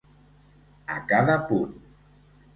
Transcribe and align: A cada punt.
A 0.95 0.97
cada 1.13 1.37
punt. 1.51 1.79